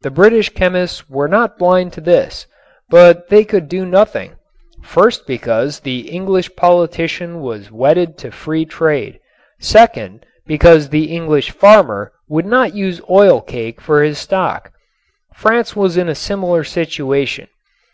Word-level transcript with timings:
The 0.00 0.10
British 0.10 0.48
chemists 0.48 1.10
were 1.10 1.28
not 1.28 1.58
blind 1.58 1.92
to 1.92 2.00
this, 2.00 2.46
but 2.88 3.28
they 3.28 3.44
could 3.44 3.68
do 3.68 3.84
nothing, 3.84 4.36
first 4.82 5.26
because 5.26 5.80
the 5.80 6.08
English 6.08 6.56
politician 6.56 7.42
was 7.42 7.70
wedded 7.70 8.16
to 8.24 8.30
free 8.30 8.64
trade, 8.64 9.20
second, 9.60 10.24
because 10.46 10.88
the 10.88 11.14
English 11.14 11.50
farmer 11.50 12.10
would 12.26 12.46
not 12.46 12.74
use 12.74 13.02
oil 13.10 13.42
cake 13.42 13.82
for 13.82 14.02
his 14.02 14.16
stock. 14.16 14.72
France 15.34 15.76
was 15.76 15.98
in 15.98 16.08
a 16.08 16.14
similar 16.14 16.64
situation. 16.64 17.46